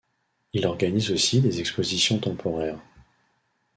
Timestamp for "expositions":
1.59-2.17